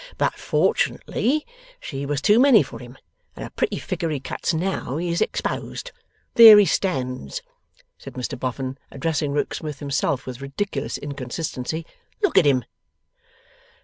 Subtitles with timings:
[0.17, 1.45] But fortunately
[1.79, 2.97] she was too many for him,
[3.35, 5.91] and a pretty figure he cuts now he is exposed.
[6.33, 7.43] There he stands!'
[7.99, 11.85] said Mr Boffin, addressing Rokesmith himself with ridiculous inconsistency.
[12.23, 12.65] 'Look at him!